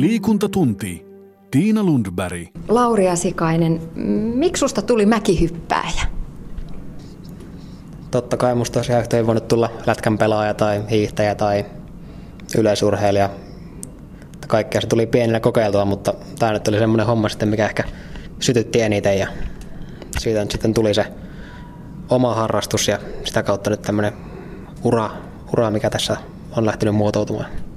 [0.00, 1.06] Liikuntatunti.
[1.50, 2.46] Tiina Lundberg.
[2.68, 3.80] Lauri Asikainen,
[4.34, 6.02] miksi susta tuli mäkihyppääjä?
[8.10, 11.64] Totta kai musta tosiaan ei voinut tulla lätkän pelaaja tai hiihtäjä tai
[12.58, 13.30] yleisurheilija.
[14.48, 17.84] Kaikkea se tuli pienellä kokeiltua, mutta tämä nyt oli semmoinen homma sitten, mikä ehkä
[18.40, 19.28] sytytti eniten ja
[20.18, 21.06] siitä nyt sitten tuli se
[22.10, 24.12] oma harrastus ja sitä kautta nyt tämmöinen
[24.84, 25.10] ura,
[25.52, 26.16] ura mikä tässä
[26.56, 27.67] on lähtenyt muotoutumaan.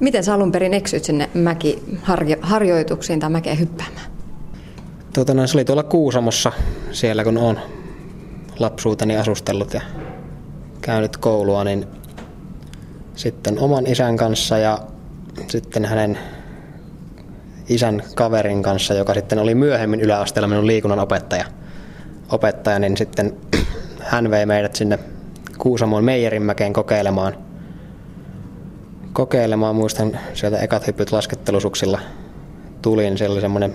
[0.00, 4.06] Miten sä alun perin eksyit sinne mäkiharjoituksiin tai mäkeen hyppäämään?
[5.14, 6.52] Tuota, no, se oli tuolla Kuusamossa
[6.92, 7.58] siellä, kun on
[8.58, 9.80] lapsuuteni asustellut ja
[10.80, 11.86] käynyt koulua, niin
[13.14, 14.78] sitten oman isän kanssa ja
[15.48, 16.18] sitten hänen
[17.68, 21.44] isän kaverin kanssa, joka sitten oli myöhemmin yläasteella minun liikunnan opettaja,
[22.32, 23.36] opettaja niin sitten
[24.10, 24.98] hän vei meidät sinne
[25.58, 27.53] Kuusamon Meijerinmäkeen kokeilemaan.
[29.14, 32.00] Kokeilemaan, muistan sieltä ekat hyppyt laskettelusuksilla
[32.82, 33.74] tulin, siellä oli semmoinen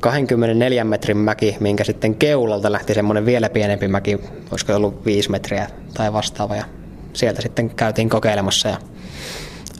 [0.00, 4.18] 24 metrin mäki, minkä sitten keulalta lähti semmoinen vielä pienempi mäki,
[4.50, 6.56] olisiko ollut 5 metriä tai vastaava.
[6.56, 6.64] Ja
[7.12, 8.76] sieltä sitten käytiin kokeilemassa ja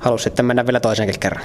[0.01, 1.45] halusi sitten mennä vielä toisenkin kerran.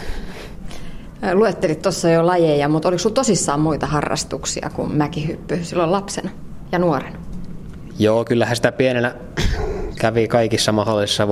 [1.34, 6.30] Luettelit tuossa jo lajeja, mutta oliko sinulla tosissaan muita harrastuksia kuin mäkihyppy silloin lapsena
[6.72, 7.20] ja nuorena?
[8.00, 9.16] Joo, kyllähän sitä pienenä
[10.02, 11.28] kävi kaikissa mahdollisissa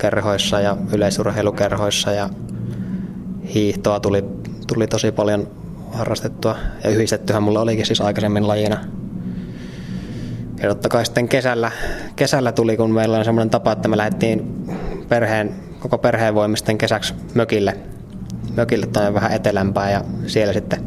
[0.00, 2.30] voimistelukerhoissa ja yleisurheilukerhoissa ja
[3.54, 4.24] hiihtoa tuli,
[4.66, 5.46] tuli tosi paljon
[5.92, 6.56] harrastettua.
[6.84, 8.78] Ja yhdistettyhän mulla olikin siis aikaisemmin lajina.
[10.62, 11.70] Ja totta kai sitten kesällä,
[12.16, 14.66] kesällä tuli, kun meillä on semmoinen tapa, että me lähdettiin
[15.08, 17.76] perheen, koko perheen voimisten kesäksi mökille,
[18.56, 20.84] mökille tai vähän etelämpää ja siellä sitten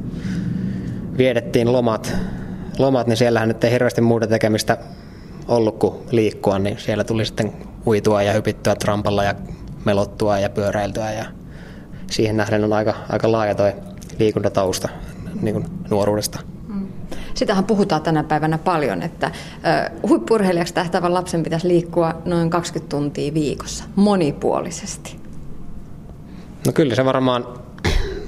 [1.18, 2.16] viedettiin lomat,
[2.80, 4.78] lomat niin siellähän nyt ei hirveästi muuta tekemistä
[5.48, 9.36] ollut kuin liikkua, niin siellä tuli sitten uitua ja hypittyä trampalla ja
[9.86, 11.26] melottua ja pyöräiltyä ja
[12.12, 13.74] siihen nähden on aika, aika laaja toi
[14.20, 14.90] liikuntatausta
[15.42, 16.40] niin kuin nuoruudesta.
[16.68, 16.88] Mm.
[17.34, 19.32] Sitähän puhutaan tänä päivänä paljon, että
[20.08, 25.20] huippurheilijaksi tähtävän lapsen pitäisi liikkua noin 20 tuntia viikossa, monipuolisesti.
[26.66, 27.48] No kyllä se varmaan,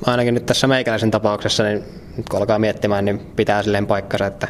[0.05, 1.83] ainakin nyt tässä meikäläisen tapauksessa, niin
[2.17, 4.47] nyt kun alkaa miettimään, niin pitää silleen paikkansa, että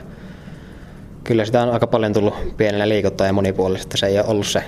[1.23, 3.97] kyllä sitä on aika paljon tullut pienellä liikuttaa ja monipuolisesti.
[3.97, 4.63] Se ei ole ollut se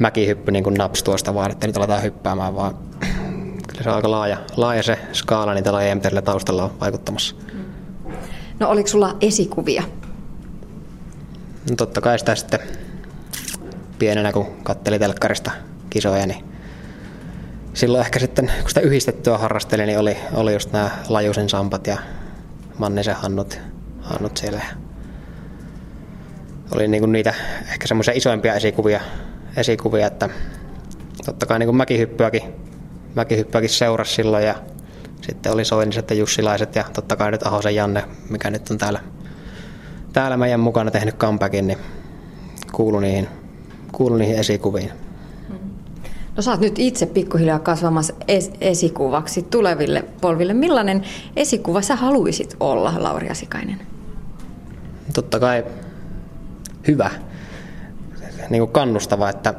[0.00, 2.74] mäkihyppy niin kuin naps tuosta vaan, että nyt aletaan hyppäämään, vaan
[3.68, 7.36] kyllä se on aika laaja, laaja se skaala niitä lajeja, mitä taustalla on vaikuttamassa.
[8.58, 9.82] No oliko sulla esikuvia?
[11.70, 12.60] No totta kai sitä sitten
[13.98, 15.50] pienenä, kun katteli telkkarista
[15.90, 16.44] kisoja, niin
[17.74, 21.96] silloin ehkä sitten, kun sitä yhdistettyä harrastelin, niin oli, oli just nämä Lajusen Sampat ja
[22.78, 23.58] Mannisen Hannut,
[24.00, 24.62] Hannut siellä.
[26.74, 27.34] Oli niinku niitä
[27.72, 29.00] ehkä semmoisia isoimpia esikuvia,
[29.56, 30.28] esikuvia, että
[31.24, 32.42] totta kai niin mäkihyppyäkin,
[33.14, 34.54] mäkihyppyäkin seurasi silloin ja
[35.20, 39.00] sitten oli Soiniset ja Jussilaiset ja totta kai nyt Ahosen Janne, mikä nyt on täällä,
[40.12, 41.78] täällä meidän mukana tehnyt comebackin, niin
[42.72, 43.28] kuulu niihin,
[43.92, 44.90] kuulu niihin esikuviin.
[46.36, 50.54] No sä oot nyt itse pikkuhiljaa kasvamassa es- esikuvaksi tuleville polville.
[50.54, 51.02] Millainen
[51.36, 53.80] esikuva sä haluaisit olla, Lauri Asikainen?
[55.14, 55.64] Totta kai
[56.88, 57.10] hyvä,
[58.50, 59.54] niin kuin kannustava, että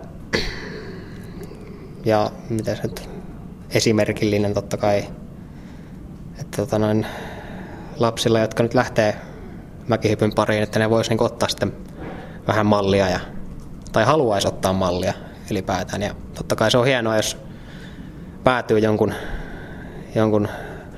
[2.06, 3.10] ja miten se nyt,
[3.70, 5.04] esimerkillinen totta kai,
[6.40, 7.06] että tota noin,
[7.98, 9.16] lapsilla, jotka nyt lähtee
[9.88, 11.74] mäkihypyn pariin, että ne voisi niin ottaa sitten
[12.48, 13.20] vähän mallia ja,
[13.92, 15.14] tai haluaisi ottaa mallia
[15.52, 16.02] ylipäätään.
[16.02, 17.38] Ja totta kai se on hienoa, jos
[18.44, 19.14] päätyy jonkun,
[20.16, 20.48] jonkun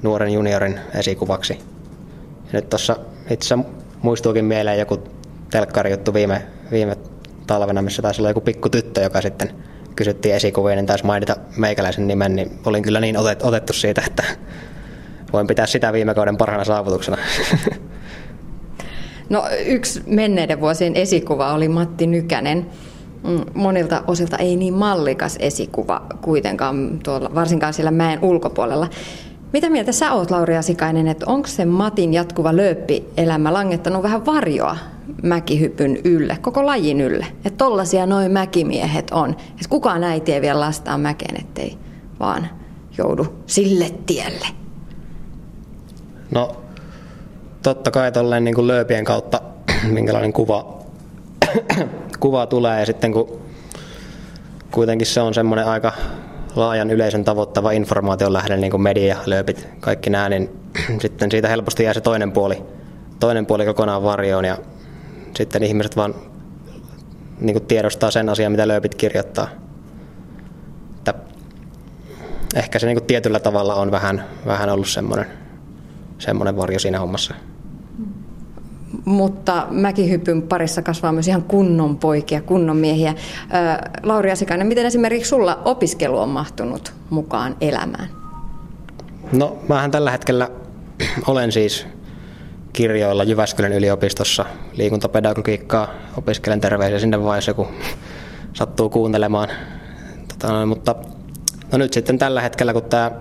[0.01, 1.53] nuoren juniorin esikuvaksi.
[2.43, 2.95] Ja nyt tuossa
[3.29, 3.57] itse
[4.01, 5.03] muistuukin mieleen joku
[5.51, 6.97] telkkarijuttu viime, viime
[7.47, 9.51] talvena, missä taisi olla joku pikku tyttö, joka sitten
[9.95, 14.23] kysyttiin esikuvia, niin taisi mainita meikäläisen nimen, niin olin kyllä niin otet, otettu siitä, että
[15.33, 17.17] voin pitää sitä viime kauden parhaana saavutuksena.
[19.29, 22.65] No yksi menneiden vuosien esikuva oli Matti Nykänen.
[23.23, 28.89] Mm, monilta osilta ei niin mallikas esikuva kuitenkaan, tuolla, varsinkaan siellä mäen ulkopuolella.
[29.53, 34.77] Mitä mieltä sä oot, Lauri Asikainen, että onko se Matin jatkuva lööppielämä langettanut vähän varjoa
[35.23, 37.25] mäkihypyn ylle, koko lajin ylle?
[37.45, 39.29] Että tollasia noin mäkimiehet on.
[39.29, 41.77] Et kukaan äiti ei vielä lastaa mäkeen, ettei
[42.19, 42.47] vaan
[42.97, 44.47] joudu sille tielle.
[46.31, 46.55] No,
[47.63, 49.41] totta kai tolleen niin lööpien kautta,
[49.83, 50.83] minkälainen kuva
[52.19, 53.41] kuva tulee ja sitten kun
[54.71, 55.91] kuitenkin se on semmoinen aika
[56.55, 60.49] laajan yleisön tavoittava informaation lähde, niin kuin media, lööpit, kaikki nämä, niin
[61.01, 62.63] sitten siitä helposti jää se toinen puoli,
[63.19, 64.57] toinen puoli kokonaan varjoon ja
[65.35, 66.15] sitten ihmiset vaan
[67.39, 69.47] niin kuin tiedostaa sen asian, mitä lööpit kirjoittaa.
[70.97, 71.13] Että
[72.55, 75.25] ehkä se niin kuin tietyllä tavalla on vähän, vähän ollut semmoinen,
[76.19, 77.35] semmoinen varjo siinä hommassa.
[79.05, 83.13] Mutta mäkihypyn parissa kasvaa myös ihan kunnon poikia, kunnon miehiä.
[84.03, 88.07] Lauri Asikainen, miten esimerkiksi sulla opiskelu on mahtunut mukaan elämään?
[89.31, 90.49] No, mähän tällä hetkellä
[91.27, 91.87] olen siis
[92.73, 95.87] kirjoilla Jyväskylän yliopistossa liikuntapedagogiikkaa.
[96.17, 97.67] Opiskelen terveisiä sinne vaiheessa, kun
[98.53, 99.49] sattuu kuuntelemaan.
[100.27, 100.95] Tota, mutta
[101.71, 103.11] no nyt sitten tällä hetkellä, kun tämä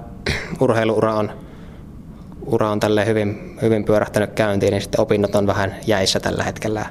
[0.60, 1.32] urheiluura on,
[2.46, 6.86] ura on tälle hyvin, hyvin pyörähtänyt käyntiin, niin sitten opinnot on vähän jäissä tällä hetkellä.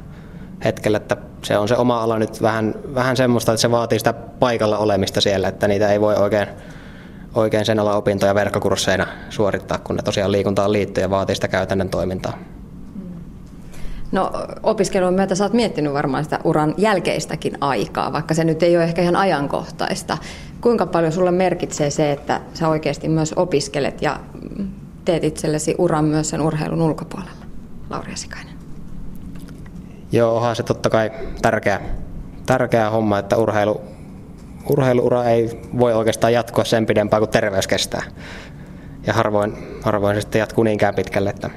[0.65, 4.13] hetkellä että se on se oma ala nyt vähän, vähän semmoista, että se vaatii sitä
[4.13, 6.47] paikalla olemista siellä, että niitä ei voi oikein
[7.33, 11.89] oikein sen olla opintoja verkkokursseina suorittaa, kun ne tosiaan liikuntaan liittyy ja vaatii sitä käytännön
[11.89, 12.37] toimintaa.
[14.11, 14.31] No
[14.63, 18.83] opiskelun myötä sä oot miettinyt varmaan sitä uran jälkeistäkin aikaa, vaikka se nyt ei ole
[18.83, 20.17] ehkä ihan ajankohtaista.
[20.61, 24.19] Kuinka paljon sulle merkitsee se, että sä oikeasti myös opiskelet ja
[25.05, 27.45] teet itsellesi uran myös sen urheilun ulkopuolella?
[27.89, 28.53] Lauri Asikainen.
[30.11, 31.11] Joo, onhan se totta kai
[31.41, 31.81] tärkeä,
[32.45, 33.81] tärkeä homma, että urheilu,
[34.69, 38.03] urheiluura ei voi oikeastaan jatkua sen pidempään kuin terveys kestää.
[39.07, 41.49] Ja harvoin, harvoin se sitten jatkuu niinkään pitkälle, että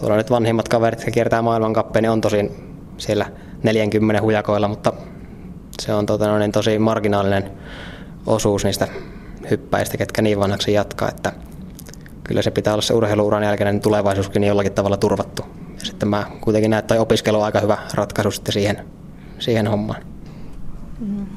[0.00, 2.50] tuolla nyt vanhimmat kaverit, jotka kiertää maailmankappeja, niin on tosin
[2.98, 3.26] siellä
[3.62, 4.92] 40 hujakoilla, mutta
[5.80, 7.50] se on tota, niin tosi marginaalinen
[8.26, 8.88] osuus niistä
[9.50, 11.32] hyppäistä, ketkä niin vanhaksi jatkaa, että
[12.24, 15.42] kyllä se pitää olla se urheiluuran jälkeinen tulevaisuuskin jollakin tavalla turvattu.
[15.78, 18.84] Ja sitten mä kuitenkin näen, että opiskelu on aika hyvä ratkaisu sitten siihen,
[19.38, 20.09] siihen hommaan.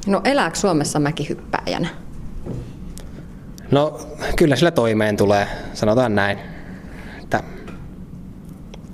[0.07, 1.87] No elääkö Suomessa mäkihyppäjänä?
[3.71, 3.99] No
[4.35, 6.37] kyllä sillä toimeen tulee, sanotaan näin.
[7.23, 7.43] Että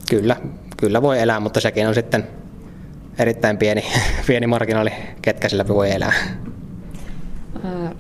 [0.10, 0.36] kyllä,
[0.78, 2.28] kyllä voi elää, mutta sekin on sitten
[3.20, 3.84] erittäin pieni,
[4.28, 4.92] pieni marginaali,
[5.22, 6.14] ketkä sillä voi elää.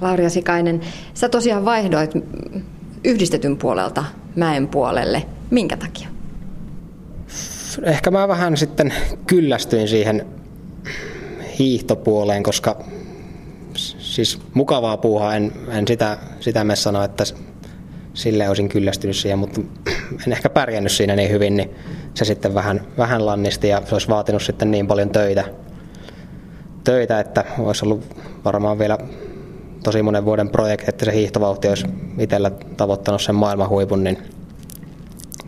[0.01, 0.81] Lauri Sikainen,
[1.13, 2.11] sä tosiaan vaihdoit
[3.03, 4.03] yhdistetyn puolelta
[4.35, 5.25] mäen puolelle.
[5.49, 6.07] Minkä takia?
[7.83, 8.93] Ehkä mä vähän sitten
[9.27, 10.25] kyllästyin siihen
[11.59, 12.83] hiihtopuoleen, koska
[14.09, 17.23] siis mukavaa puuhaa, en, en sitä, sitä me sano, että
[18.13, 19.61] sille olisin kyllästynyt siihen, mutta
[20.27, 21.69] en ehkä pärjännyt siinä niin hyvin, niin
[22.13, 25.43] se sitten vähän, vähän lannisti ja se olisi vaatinut sitten niin paljon töitä,
[26.83, 28.15] töitä, että olisi ollut
[28.45, 28.97] varmaan vielä
[29.83, 34.17] tosi monen vuoden projekti, että se hiihtovauhti olisi itsellä tavoittanut sen maailman huipun, niin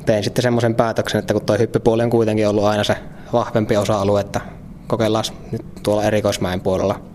[0.05, 2.95] tein sitten semmoisen päätöksen, että kun tuo hyppypuoli on kuitenkin ollut aina se
[3.33, 4.41] vahvempi osa-alue, että
[4.87, 7.10] kokeillaan nyt tuolla erikoismäen puolella,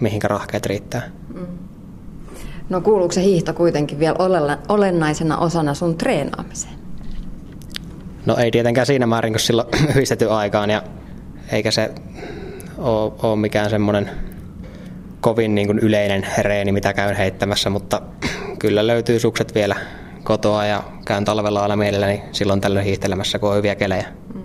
[0.00, 1.02] mihinkä rahkeet riittää.
[1.34, 1.46] Mm.
[2.68, 4.16] No kuuluuko se hiihto kuitenkin vielä
[4.68, 6.74] olennaisena osana sun treenaamiseen?
[8.26, 10.82] No ei tietenkään siinä määrin, kun silloin yhdistetty aikaan ja
[11.52, 11.90] eikä se
[12.78, 14.10] ole, ole mikään semmoinen
[15.20, 18.02] kovin niin kuin yleinen reeni, mitä käyn heittämässä, mutta
[18.58, 19.76] kyllä löytyy sukset vielä
[20.24, 24.06] kotoa ja käyn talvella aina mielelläni silloin tällöin hiihtelemässä, kun on hyviä kelejä.
[24.34, 24.42] Mm.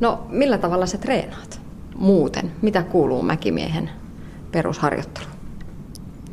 [0.00, 1.60] No millä tavalla sä treenaat
[1.94, 2.52] muuten?
[2.62, 3.90] Mitä kuuluu mäkimiehen
[4.52, 5.26] perusharjoittelu?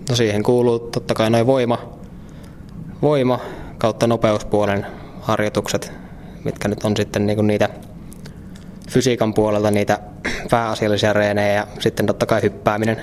[0.10, 1.78] No siihen kuuluu totta kai noin voima,
[3.02, 3.40] voima
[3.78, 4.86] kautta nopeuspuolen
[5.22, 5.92] harjoitukset,
[6.44, 7.70] mitkä nyt on sitten niinku niitä
[8.90, 10.00] fysiikan puolelta niitä
[10.50, 13.02] pääasiallisia reenejä ja sitten totta kai hyppääminen,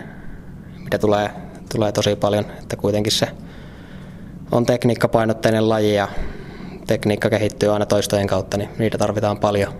[0.84, 1.30] mitä tulee,
[1.74, 3.28] tulee tosi paljon, että kuitenkin se
[4.52, 6.08] on tekniikkapainotteinen laji ja
[6.86, 9.72] tekniikka kehittyy aina toistojen kautta, niin niitä tarvitaan paljon.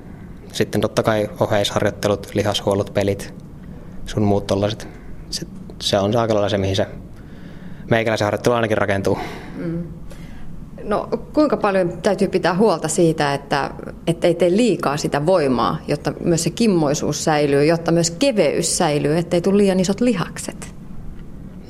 [0.53, 3.35] Sitten totta kai oheisharjoittelut, lihashuollot, pelit,
[4.07, 5.06] sun muut tollaiset.
[5.31, 5.47] Se,
[5.81, 6.87] se on aika lailla se, mihin se
[7.91, 9.19] meikäläisen harjoittelu ainakin rakentuu.
[9.57, 9.83] Mm.
[10.85, 13.71] No kuinka paljon täytyy pitää huolta siitä, että
[14.23, 19.41] ei tee liikaa sitä voimaa, jotta myös se kimmoisuus säilyy, jotta myös keveys säilyy, ettei
[19.41, 20.75] tule liian isot lihakset?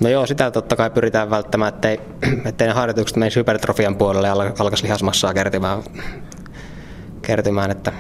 [0.01, 2.01] No joo, sitä totta kai pyritään välttämään, ettei,
[2.45, 5.83] ettei ne harjoitukset menisi hypertrofian puolelle ja alkaisi lihasmassaa kertymään,
[7.23, 7.93] kertymään että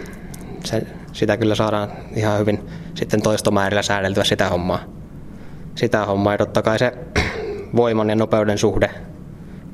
[0.64, 4.95] se, sitä kyllä saadaan ihan hyvin sitten toistomäärillä säädeltyä sitä hommaa.
[5.76, 6.92] Sitä hommaa ja totta kai se
[7.76, 8.90] voiman ja nopeuden suhde,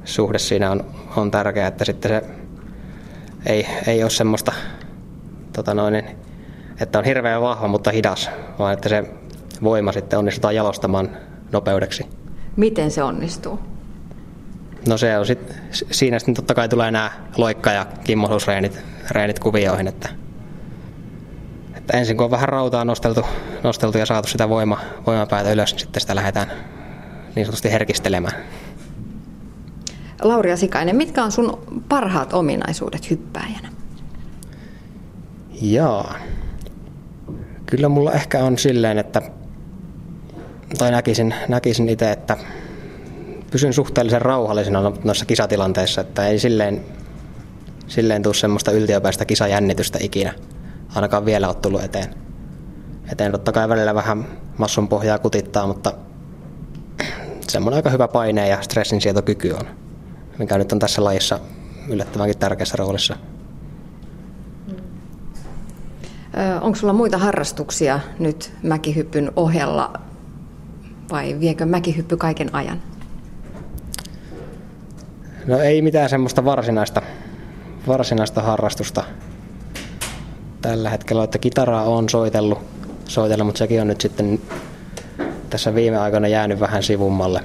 [0.04, 0.84] suhde siinä on,
[1.16, 2.22] on tärkeää, että sitten se
[3.46, 4.52] ei, ei ole semmoista,
[5.52, 6.02] tota noin,
[6.80, 9.04] että on hirveän vahva, mutta hidas, vaan että se
[9.62, 11.10] voima sitten onnistutaan jalostamaan
[11.52, 12.06] nopeudeksi.
[12.56, 13.58] Miten se onnistuu?
[14.88, 18.78] No se on sit, siinä sitten totta kai tulee nämä loikka- ja kimmosuusreenit
[19.10, 20.08] reenit kuvioihin, että,
[21.82, 23.26] että ensin kun on vähän rautaa nosteltu,
[23.62, 26.52] nosteltu ja saatu sitä voima, voimapäätä ylös, niin sitten sitä lähdetään
[27.36, 28.42] niin sanotusti herkistelemään.
[30.22, 33.68] Lauri Asikainen, mitkä on sun parhaat ominaisuudet hyppääjänä?
[35.62, 36.14] Jaa.
[37.66, 39.22] Kyllä mulla ehkä on silleen, että
[40.78, 42.36] tai näkisin, näkisin itse, että
[43.50, 46.84] pysyn suhteellisen rauhallisena no- noissa kisatilanteissa, että ei silleen,
[47.86, 50.34] silleen tule semmoista yltiöpäistä kisajännitystä ikinä.
[50.94, 52.14] Ainakaan vielä ole tullut eteen.
[53.12, 54.26] Eteen totta kai välillä vähän
[54.58, 55.92] massun pohjaa kutittaa, mutta
[57.48, 59.66] semmoinen aika hyvä paine ja stressinsietokyky on,
[60.38, 61.40] mikä nyt on tässä lajissa
[61.88, 63.16] yllättävänkin tärkeässä roolissa.
[66.60, 69.92] Onko sulla muita harrastuksia nyt mäkihyppyn ohella
[71.10, 72.82] vai viekö mäkihyppy kaiken ajan?
[75.46, 77.02] No ei mitään semmoista varsinaista,
[77.86, 79.04] varsinaista harrastusta
[80.62, 82.58] tällä hetkellä, että kitaraa on soitellut,
[83.08, 84.40] soitellut, mutta sekin on nyt sitten
[85.50, 87.40] tässä viime aikoina jäänyt vähän sivummalle.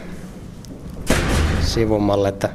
[1.62, 2.50] sivummalle että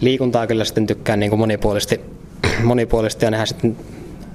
[0.00, 2.00] liikuntaa kyllä sitten tykkään niin kuin monipuolisesti,
[2.62, 3.76] monipuolisesti ja nehän sitten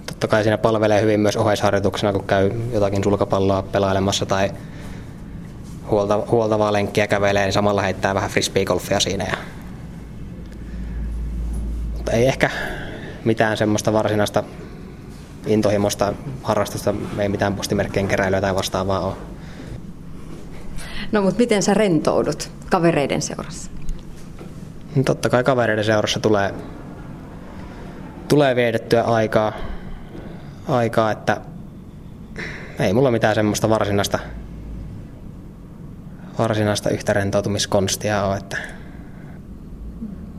[0.06, 4.52] totta kai siinä palvelee hyvin myös oheisharjoituksena, kun käy jotakin sulkapalloa pelailemassa tai
[5.92, 9.24] huolta, huoltavaa lenkkiä kävelee, niin samalla heittää vähän frisbeegolfia siinä.
[9.24, 9.38] Ja...
[11.98, 12.50] Mutta ei ehkä
[13.26, 14.44] mitään semmoista varsinaista
[15.46, 19.14] intohimoista harrastusta, ei mitään postimerkkien keräilyä tai vastaavaa ole.
[21.12, 23.72] No mutta miten sä rentoudut kavereiden seurassa?
[24.96, 26.54] No, totta kai kavereiden seurassa tulee,
[28.28, 29.54] tulee viedettyä aikaa,
[30.68, 31.42] aikaa, että
[32.80, 34.20] ei mulla mitään semmoista varsinaista,
[36.40, 38.58] varsinaista yhtä rentoutumiskonstia ole, että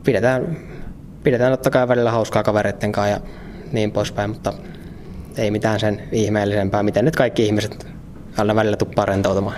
[0.03, 0.57] pidetään,
[1.23, 3.19] pidetään totta kai välillä hauskaa kavereiden kanssa ja
[3.71, 4.53] niin poispäin, mutta
[5.37, 7.87] ei mitään sen ihmeellisempää, miten nyt kaikki ihmiset
[8.37, 9.57] aina välillä tuppaa rentoutumaan.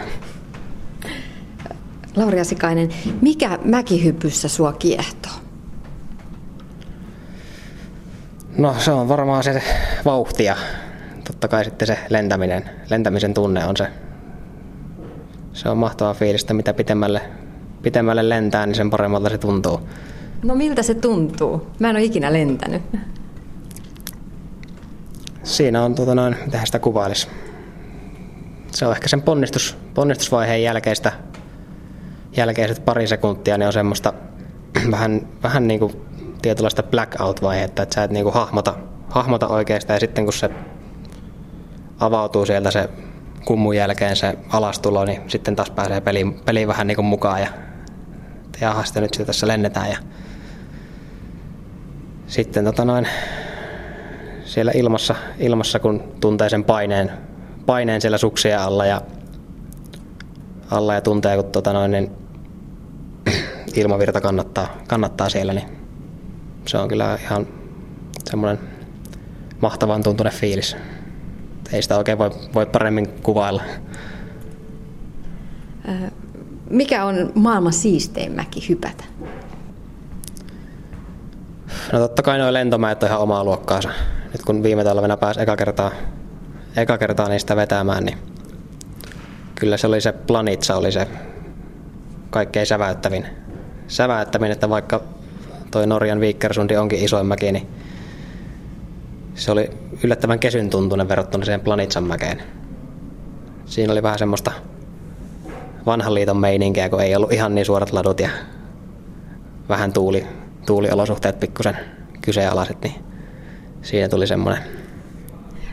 [2.16, 2.90] Lauri Asikainen,
[3.22, 5.32] mikä mäkihypyssä sua kiehtoo?
[8.58, 9.64] No se on varmaan se
[10.06, 10.56] vauhti ja
[11.28, 13.88] totta kai sitten se lentäminen, lentämisen tunne on se,
[15.54, 17.22] se on mahtava fiilistä, mitä pitemmälle,
[17.82, 19.82] pitemmälle lentää, niin sen paremmalta se tuntuu.
[20.44, 21.68] No miltä se tuntuu?
[21.80, 22.82] Mä en ole ikinä lentänyt.
[25.48, 27.28] Siinä on, tuota noin, mitä sitä kuvailisi.
[28.72, 31.12] Se on ehkä sen ponnistus, ponnistusvaiheen jälkeistä,
[32.38, 34.14] jälkeiset pari sekuntia, niin on semmoista
[34.92, 36.02] vähän, vähän niin kuin
[36.42, 38.76] tietynlaista blackout-vaihetta, että sä et niin kuin hahmota,
[39.10, 39.96] hahmota oikeastaan.
[39.96, 40.50] Ja sitten kun se
[42.00, 42.90] avautuu sieltä se
[43.46, 47.42] kummun jälkeen se alastulo, niin sitten taas pääsee peliin, peliin vähän niin kuin mukaan.
[47.42, 47.48] Ja
[48.62, 49.90] jaha, sitten nyt sitä tässä lennetään.
[49.90, 49.98] Ja
[52.28, 53.08] sitten tota noin,
[54.48, 57.12] siellä ilmassa, ilmassa, kun tuntee sen paineen,
[57.66, 59.02] paineen siellä suksia alla ja,
[60.72, 62.12] alla ja tuntee, kun tota noin, niin
[63.76, 65.68] ilmavirta kannattaa, kannattaa siellä, niin
[66.66, 67.48] se on kyllä ihan
[68.30, 68.60] semmoinen
[69.62, 70.78] mahtavan tuntunen fiilis.
[71.74, 73.64] Ei sitä oikein voi, voi paremmin kuvailla.
[76.70, 79.04] Mikä on maailman siistein mäki hypätä?
[81.94, 83.90] No totta kai nuo lentomäet on ihan omaa luokkaansa.
[84.32, 85.92] Nyt kun viime talvena pääsi eka kertaa,
[86.78, 88.18] eka kertaa niistä vetämään, niin
[89.56, 91.08] kyllä se oli se Planitsa oli se
[92.30, 93.26] kaikkein säväyttävin.
[93.88, 95.04] Säväyttävin, että vaikka
[95.72, 97.68] toi Norjan Viikkersundi onkin isoin mäki, niin
[99.36, 99.70] se oli
[100.04, 102.44] yllättävän kesyn tuntunen verrattuna siihen Planitsan mäkeen.
[103.66, 104.52] Siinä oli vähän semmoista
[105.86, 108.30] vanhan liiton meininkiä, kun ei ollut ihan niin suorat ladut ja
[109.70, 110.28] vähän tuuli,
[110.66, 111.78] tuuliolosuhteet pikkusen
[112.22, 112.96] kyseenalaiset, niin
[113.82, 114.64] siinä tuli semmoinen...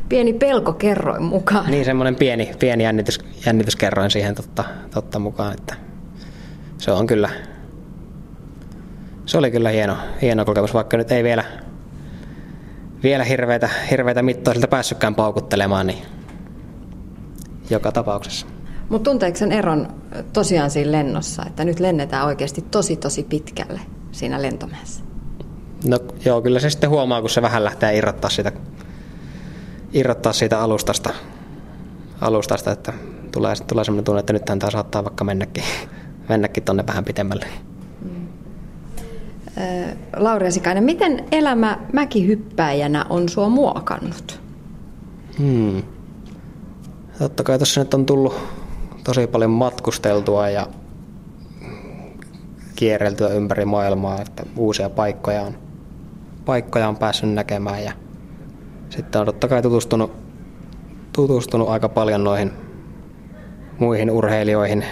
[0.09, 1.71] Pieni pelko kerroin mukaan.
[1.71, 5.75] Niin, semmoinen pieni, pieni jännitys, jännityskerroin siihen totta, totta mukaan, että
[6.79, 7.31] se on kyllä...
[9.27, 11.45] Se oli kyllä hieno, hieno kokemus, vaikka nyt ei vielä,
[13.03, 16.03] vielä hirveitä, hirveitä mittoisilta päässytkään paukuttelemaan, niin
[17.71, 18.47] joka tapauksessa.
[18.89, 19.89] Mutta tunteeko sen eron
[20.33, 23.81] tosiaan siinä lennossa, että nyt lennetään oikeasti tosi tosi pitkälle
[24.13, 25.04] siinä lentomäessä?
[25.85, 28.53] No joo, kyllä se sitten huomaa, kun se vähän lähtee irrottaa siitä,
[29.93, 31.11] irrottaa siitä alustasta,
[32.21, 32.93] alustasta että
[33.33, 35.65] tulee, tulee sellainen tunne, että nyt tämä saattaa vaikka mennäkin,
[36.29, 37.47] mennäkin tonne vähän pitemmälle.
[38.03, 38.27] Mm.
[40.17, 44.41] Lauri Sikainen, miten elämä mäkihyppäjänä on sua muokannut?
[45.39, 45.83] Hmm.
[47.19, 48.35] Totta kai tuossa nyt on tullut
[49.05, 50.67] tosi paljon matkusteltua ja
[52.77, 55.55] kierreltyä ympäri maailmaa, että uusia paikkoja on,
[56.45, 57.93] paikkoja on päässyt näkemään ja
[58.91, 60.13] sitten on totta kai tutustunut,
[61.13, 62.53] tutustunut aika paljon noihin
[63.79, 64.85] muihin urheilijoihin.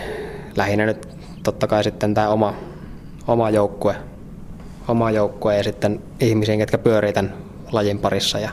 [0.57, 1.09] Lähinnä nyt
[1.43, 2.55] totta kai sitten tämä oma,
[3.27, 3.97] oma joukkue,
[4.89, 7.35] oma joukkue ja sitten ihmisiin, ketkä pyörii tämän
[7.73, 8.39] lajin parissa.
[8.39, 8.51] Ja,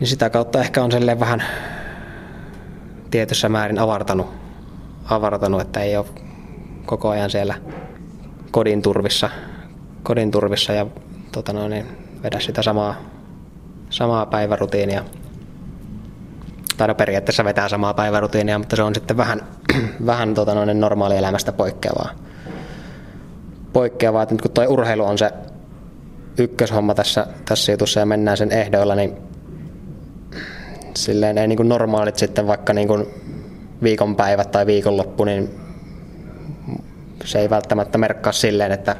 [0.00, 1.42] niin sitä kautta ehkä on vähän
[3.10, 4.26] tietyssä määrin avartanut,
[5.04, 6.06] avartanut, että ei ole
[6.86, 7.54] koko ajan siellä
[8.50, 9.30] kodin turvissa,
[10.02, 10.86] kodin turvissa ja
[11.32, 11.86] tota noin, niin
[12.22, 12.94] vedä sitä samaa,
[13.90, 15.04] samaa päivärutiinia.
[16.76, 19.40] Tai no periaatteessa vetää samaa päivärutiinia, mutta se on sitten vähän,
[20.06, 22.10] vähän tota noin, normaali elämästä poikkeavaa.
[23.72, 24.22] poikkeavaa.
[24.22, 25.32] Että nyt kun tuo urheilu on se
[26.38, 29.16] ykköshomma tässä, tässä jutussa ja mennään sen ehdoilla, niin
[30.96, 33.06] silleen ei niin kuin normaalit sitten vaikka niin kuin
[33.82, 35.60] viikonpäivät tai viikonloppu, niin
[37.24, 38.96] se ei välttämättä merkkaa silleen, että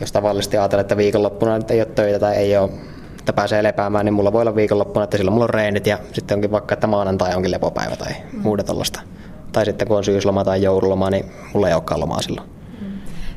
[0.00, 2.70] jos tavallisesti ajatellaan, että viikonloppuna että ei ole töitä tai ei ole,
[3.18, 6.34] että pääsee lepäämään, niin mulla voi olla viikonloppuna, että silloin mulla on reenit ja sitten
[6.34, 8.40] onkin vaikka, että maanantai onkin lepopäivä tai mm.
[8.42, 9.00] muuta tuollaista.
[9.52, 12.48] Tai sitten kun on syysloma tai joululoma, niin mulla ei olekaan lomaa silloin.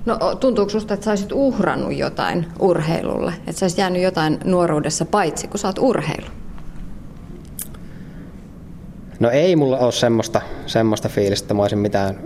[0.05, 3.33] No tuntuuko sinusta, että sä olisit uhrannut jotain urheilulle?
[3.47, 6.27] Että sä olisit jäänyt jotain nuoruudessa paitsi, kun sä oot urheilu?
[9.19, 12.19] No ei mulla ole semmoista, semmoista fiilistä, että mä olisin mitään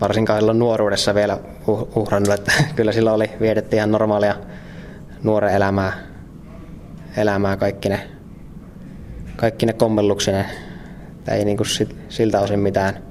[0.00, 1.38] varsinkaan silloin nuoruudessa vielä
[1.96, 4.34] uhrannut, että kyllä silloin oli, vietetty ihan normaalia
[5.22, 5.92] nuoren elämää,
[7.16, 8.00] elämää kaikki ne,
[9.36, 10.46] kaikki ne kommelluksine.
[11.30, 11.66] Ei niin kuin
[12.08, 13.02] siltä osin mitään.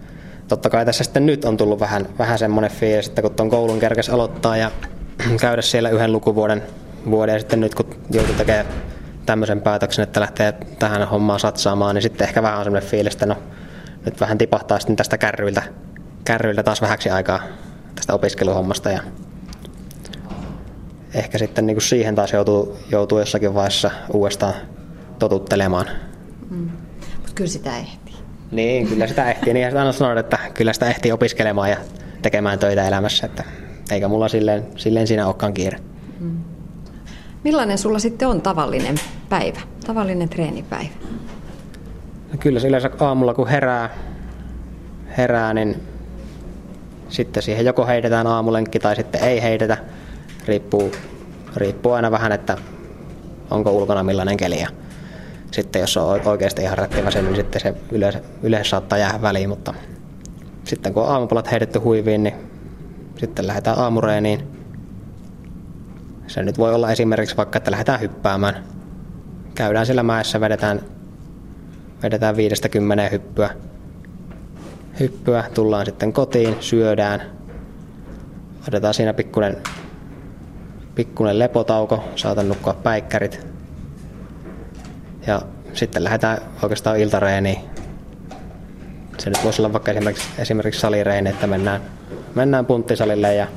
[0.47, 3.79] Totta kai tässä sitten nyt on tullut vähän, vähän semmoinen fiilis, että kun tuon koulun
[3.79, 4.71] kerkes aloittaa ja
[5.41, 6.63] käydä siellä yhden lukuvuoden
[7.11, 8.65] vuoden ja sitten nyt kun joutuu tekemään
[9.25, 13.25] tämmöisen päätöksen, että lähtee tähän hommaan satsaamaan, niin sitten ehkä vähän on semmoinen fiilis, että
[13.25, 13.35] no
[14.05, 15.63] nyt vähän tipahtaa sitten tästä kärryiltä,
[16.27, 17.39] kärryiltä taas vähäksi aikaa
[17.95, 19.01] tästä opiskeluhommasta ja
[21.13, 24.53] ehkä sitten niin kuin siihen taas joutuu, joutuu jossakin vaiheessa uudestaan
[25.19, 25.85] totuttelemaan.
[26.49, 26.69] Mm.
[27.15, 28.15] Mutta kyllä sitä ehtii.
[28.51, 29.53] Niin, kyllä sitä ehtii.
[29.53, 31.77] Niin aina sanon, että kyllä sitä ehtii opiskelemaan ja
[32.21, 33.25] tekemään töitä elämässä.
[33.25, 33.43] Että
[33.91, 35.79] eikä mulla silleen, silleen siinä olekaan kiire.
[36.19, 36.37] Mm.
[37.43, 38.95] Millainen sulla sitten on tavallinen
[39.29, 40.89] päivä, tavallinen treenipäivä?
[42.31, 43.89] No kyllä se yleensä aamulla kun herää,
[45.17, 45.96] herää, niin
[47.09, 49.77] sitten siihen joko heitetään aamulenkki tai sitten ei heitetä.
[50.45, 50.91] Riippuu,
[51.55, 52.57] riippuu aina vähän, että
[53.51, 54.61] onko ulkona millainen keli.
[54.61, 54.67] Ja
[55.51, 59.73] sitten jos on oikeasti ihan rättiväsen, niin sitten se yleensä, yleensä saattaa jäädä väliin, mutta
[60.63, 62.35] sitten kun on aamupalat heitetty huiviin, niin
[63.17, 64.47] sitten lähdetään aamureeniin.
[66.27, 68.63] Se nyt voi olla esimerkiksi vaikka, että lähdetään hyppäämään.
[69.55, 70.81] Käydään siellä mäessä, vedetään,
[72.03, 73.49] vedetään viidestä kymmeneen hyppyä.
[74.99, 77.21] Hyppyä, tullaan sitten kotiin, syödään.
[78.67, 79.57] Otetaan siinä pikkuinen,
[80.95, 83.47] pikkuinen lepotauko, saatan nukkua päikkärit.
[85.27, 85.41] Ja
[85.73, 87.59] sitten lähdetään oikeastaan iltareeniin.
[89.17, 91.81] Se nyt voisi olla vaikka esimerkiksi, esimerkiksi salireeni, että mennään,
[92.35, 93.47] mennään punttisalille ja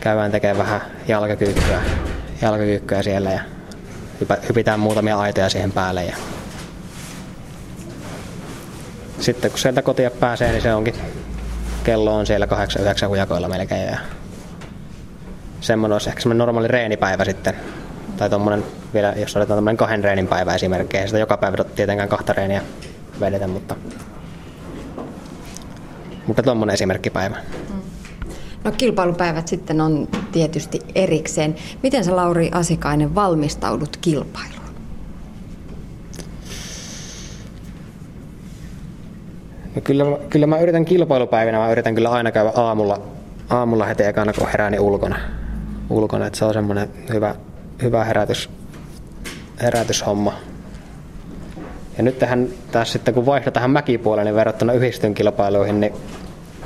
[0.00, 1.82] käydään tekemään vähän jalkakyykkyä,
[2.42, 3.40] jalkakyykkyä siellä ja
[4.48, 6.04] hypitään muutamia aitoja siihen päälle.
[6.04, 6.16] Ja
[9.20, 10.94] sitten kun sieltä kotia pääsee, niin se onkin,
[11.84, 13.86] kello on siellä 8-9 hujakoilla melkein.
[13.86, 13.98] Ja
[15.60, 17.54] semmoinen olisi ehkä semmoinen normaali reenipäivä sitten.
[18.16, 20.96] Tai tommonen vielä, jos otetaan tämmöinen kahden reenin päivä esimerkiksi.
[20.96, 22.62] Ei sitä joka päivä tietenkään kahta reeniä
[23.20, 23.76] vedetä, mutta,
[26.26, 27.36] mutta tuommoinen esimerkkipäivä.
[28.64, 31.54] No kilpailupäivät sitten on tietysti erikseen.
[31.82, 34.61] Miten sä Lauri Asikainen valmistaudut kilpailuun?
[39.74, 43.02] No kyllä, kyllä mä yritän kilpailupäivinä, mä yritän kyllä aina käydä aamulla,
[43.50, 45.16] aamulla heti ekana kun herääni ulkona.
[45.90, 47.34] ulkona että se on semmoinen hyvä,
[47.82, 48.50] hyvä herätys,
[49.62, 50.32] herätyshomma.
[51.96, 55.92] Ja nyt tähän, tässä sitten kun vaihdo tähän mäkipuoleen niin verrattuna yhdistyn kilpailuihin, niin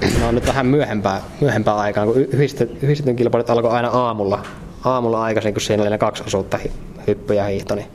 [0.20, 4.42] No nyt vähän myöhempää, myöhempää aikaan, kun yhdistetyn kilpailut alkoi aina aamulla,
[4.84, 6.58] aamulla aikaisin, kun siinä oli ne kaksi osuutta,
[7.06, 7.74] hyppy ja hiihto.
[7.74, 7.88] Niin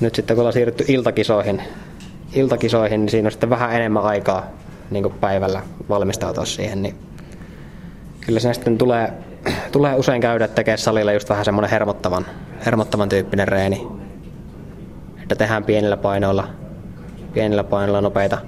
[0.00, 1.62] nyt sitten kun ollaan siirrytty iltakisoihin,
[2.34, 4.46] iltakisoihin, niin siinä on sitten vähän enemmän aikaa
[4.90, 6.82] niin päivällä valmistautua siihen.
[6.82, 6.94] Niin
[8.26, 9.12] kyllä siinä sitten tulee,
[9.72, 12.26] tulee usein käydä tekemään salilla just vähän semmoinen hermottavan,
[12.66, 13.88] hermottavan tyyppinen reeni.
[15.22, 16.48] Että tehdään pienillä painoilla,
[17.32, 18.38] pienillä painoilla nopeita,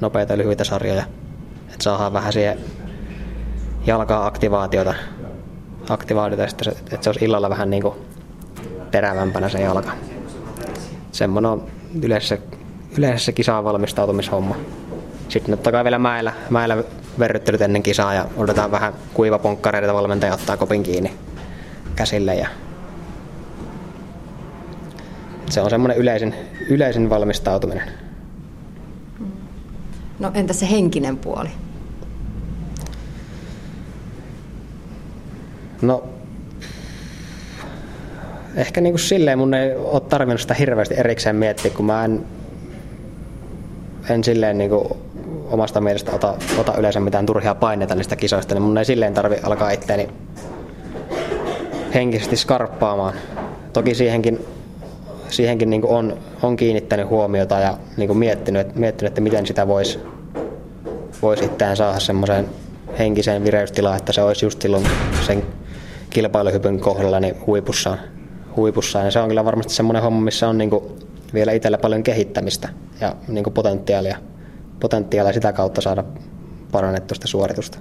[0.00, 1.04] nopeita lyhyitä sarjoja
[1.80, 2.58] että saadaan vähän siihen
[3.86, 4.94] jalkaa aktivaatiota,
[5.88, 7.94] aktivaatiota että se, että se olisi illalla vähän niin kuin
[8.90, 9.92] terävämpänä se jalka.
[11.12, 11.66] Semmoinen on
[12.02, 12.38] yleensä,
[12.98, 14.56] yleensä se kisaan valmistautumishomma.
[15.28, 16.84] Sitten totta kai vielä mäellä, mäellä
[17.18, 21.12] verryttelyt ennen kisaa ja odotetaan vähän kuivaponkkareita, valmentaja ottaa kopin kiinni
[21.96, 22.34] käsille.
[22.34, 22.48] Ja
[25.50, 26.34] se on semmoinen yleisin,
[26.68, 27.90] yleisin valmistautuminen.
[30.18, 31.48] No entä se henkinen puoli?
[35.82, 36.04] No,
[38.56, 42.24] ehkä niin kuin silleen mun ei ole tarvinnut sitä hirveästi erikseen miettiä, kun mä en,
[44.08, 44.88] en silleen niin kuin
[45.50, 49.36] omasta mielestä ota, ota yleensä mitään turhia paineita niistä kisoista, niin mun ei silleen tarvi
[49.42, 50.08] alkaa itteeni
[51.94, 53.14] henkisesti skarppaamaan.
[53.72, 54.46] Toki siihenkin,
[55.28, 59.98] siihenkin niin on, on kiinnittänyt huomiota ja niin miettinyt, miettinyt, että miten sitä voisi
[61.22, 62.48] vois itseään saada semmoiseen
[62.98, 64.86] henkiseen vireystilaan, että se olisi just silloin
[65.26, 65.42] sen
[66.10, 67.98] kilpailuhypyn kohdalla niin huipussaan.
[68.56, 69.04] huipussaan.
[69.04, 70.70] Ja se on kyllä varmasti semmoinen homma, missä on niin
[71.34, 72.68] vielä itsellä paljon kehittämistä
[73.00, 74.16] ja niin potentiaalia,
[74.80, 76.04] potentiaalia sitä kautta saada
[76.72, 77.78] parannettua sitä suoritusta.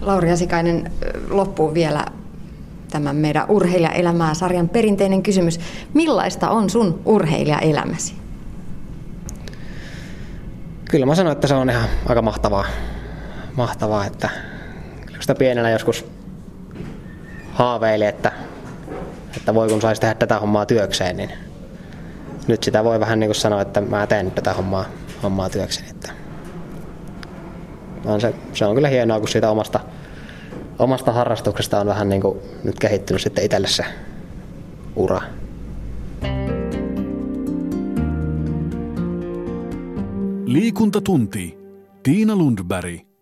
[0.00, 0.92] Lauri Asikainen,
[1.30, 2.06] loppuun vielä
[2.90, 5.60] tämän meidän urheilijaelämää sarjan perinteinen kysymys.
[5.94, 8.14] Millaista on sun urheilijaelämäsi?
[10.90, 12.64] Kyllä mä sanoin, että se on ihan aika mahtavaa.
[13.56, 14.28] Mahtavaa, että
[15.20, 16.06] sitä pienenä joskus
[17.52, 18.32] haaveili, että,
[19.36, 21.30] että voi kun saisi tehdä tätä hommaa työkseen, niin
[22.46, 24.84] nyt sitä voi vähän niin kuin sanoa, että mä teen tätä hommaa,
[25.22, 25.90] hommaa työkseni.
[25.90, 26.12] Että
[28.04, 29.80] on se, se on kyllä hienoa, kun siitä omasta,
[30.78, 33.84] omasta harrastuksesta on vähän niin kuin nyt kehittynyt sitten itselle se
[34.96, 35.20] ura.
[40.46, 41.58] Liikuntatunti.
[42.02, 43.13] Tiina Lundberg.